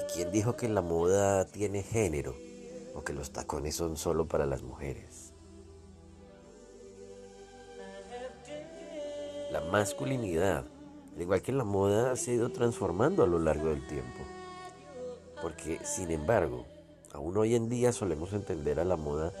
[0.00, 2.34] ¿Y quién dijo que la moda tiene género
[2.94, 5.34] o que los tacones son solo para las mujeres?
[9.52, 10.64] La masculinidad,
[11.14, 14.20] al igual que la moda, se ha ido transformando a lo largo del tiempo.
[15.42, 16.64] Porque, sin embargo,
[17.12, 19.34] aún hoy en día solemos entender a la moda,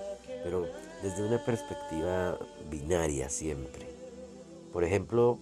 [0.44, 0.66] pero
[1.02, 2.38] desde una perspectiva
[2.68, 3.88] binaria siempre.
[4.74, 5.38] Por ejemplo,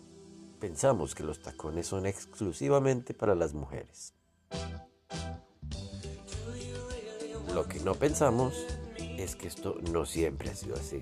[0.60, 4.14] pensamos que los tacones son exclusivamente para las mujeres.
[7.58, 8.54] Lo que no pensamos
[8.96, 11.00] es que esto no siempre ha sido así.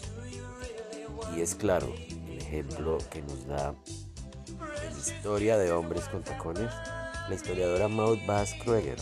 [1.36, 3.74] Y es claro, el ejemplo que nos da
[4.82, 6.72] en Historia de Hombres con Tacones,
[7.28, 8.96] la historiadora Maud Bass Krueger,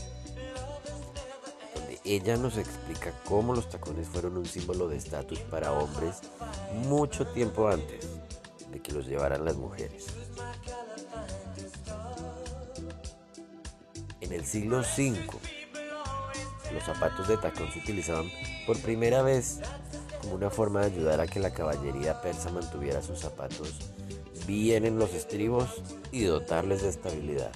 [1.77, 6.23] donde ella nos explica cómo los tacones fueron un símbolo de estatus para hombres
[6.89, 8.09] mucho tiempo antes
[8.73, 10.07] de que los llevaran las mujeres.
[14.21, 15.64] En el siglo V,
[16.75, 18.31] los zapatos de tacón se utilizaban
[18.67, 19.61] por primera vez
[20.21, 23.93] como una forma de ayudar a que la caballería persa mantuviera sus zapatos
[24.47, 27.53] bien en los estribos y dotarles de estabilidad.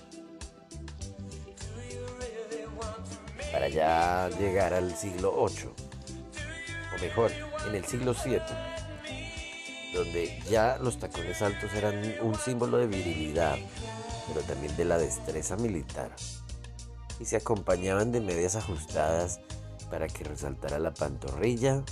[3.53, 5.71] Para ya llegar al siglo VIII,
[6.95, 7.33] o mejor,
[7.67, 8.41] en el siglo VII,
[9.95, 13.57] donde ya los tacones altos eran un símbolo de virilidad,
[14.29, 16.11] pero también de la destreza militar
[17.21, 19.41] y se acompañaban de medias ajustadas
[19.91, 21.83] para que resaltara la pantorrilla,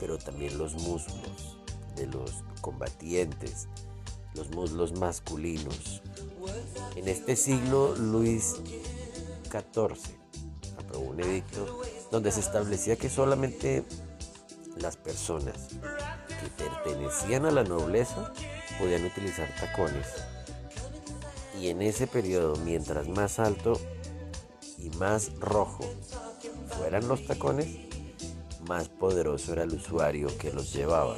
[0.00, 1.58] pero también los muslos
[1.96, 3.68] de los combatientes,
[4.34, 6.02] los muslos masculinos.
[6.96, 8.56] En este siglo, Luis
[9.50, 9.98] XIV
[10.78, 13.84] aprobó un edicto donde se establecía que solamente
[14.76, 15.68] las personas
[16.28, 18.32] que pertenecían a la nobleza
[18.78, 20.06] podían utilizar tacones.
[21.60, 23.78] Y en ese periodo, mientras más alto
[24.82, 25.84] y más rojo
[26.76, 27.68] fueran los tacones,
[28.66, 31.16] más poderoso era el usuario que los llevaba,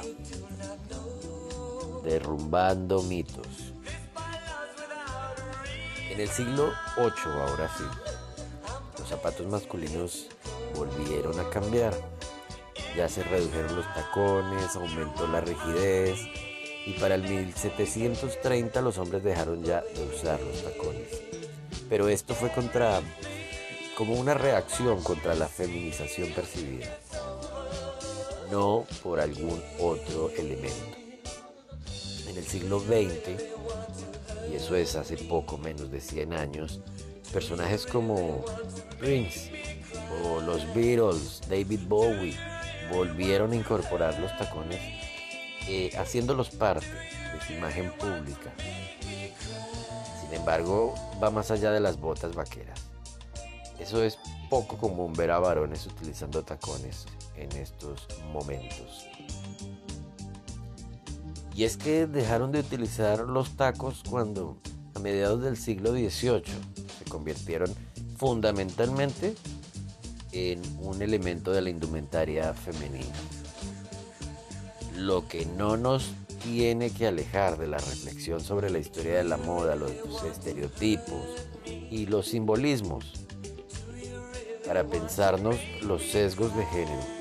[2.03, 3.47] derrumbando mitos.
[6.09, 7.83] En el siglo VIII, ahora sí,
[8.99, 10.27] los zapatos masculinos
[10.75, 11.93] volvieron a cambiar.
[12.95, 16.17] Ya se redujeron los tacones, aumentó la rigidez
[16.85, 21.09] y para el 1730 los hombres dejaron ya de usar los tacones.
[21.89, 23.01] Pero esto fue contra
[23.95, 26.97] como una reacción contra la feminización percibida,
[28.51, 30.97] no por algún otro elemento.
[32.27, 33.41] En el siglo XX,
[34.51, 36.81] y eso es hace poco menos de 100 años,
[37.31, 38.43] personajes como
[38.99, 39.51] Prince
[40.23, 42.37] o los Beatles, David Bowie,
[42.91, 44.79] volvieron a incorporar los tacones,
[45.67, 48.53] eh, haciéndolos parte de su imagen pública.
[50.21, 52.94] Sin embargo, va más allá de las botas vaqueras.
[53.85, 54.17] Eso es
[54.49, 57.05] poco común ver a varones utilizando tacones
[57.37, 59.05] en estos momentos.
[61.53, 64.57] Y es que dejaron de utilizar los tacos cuando
[64.95, 66.41] a mediados del siglo XVIII
[66.97, 67.71] se convirtieron
[68.17, 69.35] fundamentalmente
[70.31, 73.13] en un elemento de la indumentaria femenina.
[74.97, 76.09] Lo que no nos
[76.43, 79.91] tiene que alejar de la reflexión sobre la historia de la moda, los
[80.23, 81.21] estereotipos
[81.67, 83.24] y los simbolismos
[84.65, 87.15] para pensarnos los sesgos de género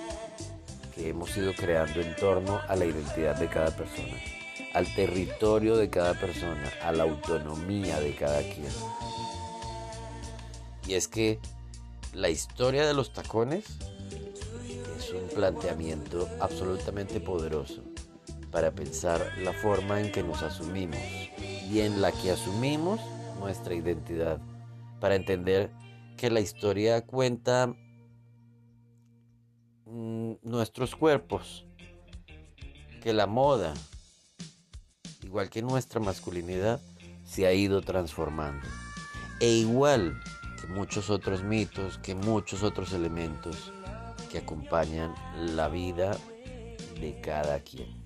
[0.95, 4.17] que hemos ido creando en torno a la identidad de cada persona,
[4.75, 8.73] al territorio de cada persona, a la autonomía de cada quien.
[10.87, 11.41] Y es que
[12.13, 13.65] la historia de los tacones
[14.99, 17.83] es un planteamiento absolutamente poderoso
[18.53, 21.01] para pensar la forma en que nos asumimos
[21.69, 23.01] y en la que asumimos
[23.41, 24.39] nuestra identidad,
[25.01, 25.71] para entender
[26.17, 27.75] que la historia cuenta
[29.87, 31.67] mm, nuestros cuerpos,
[33.03, 33.75] que la moda,
[35.23, 36.81] igual que nuestra masculinidad,
[37.25, 38.67] se ha ido transformando.
[39.41, 40.21] E igual
[40.61, 43.73] que muchos otros mitos, que muchos otros elementos
[44.31, 45.15] que acompañan
[45.55, 46.17] la vida
[47.01, 48.04] de cada quien.